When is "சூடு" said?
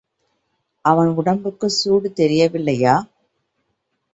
1.75-2.13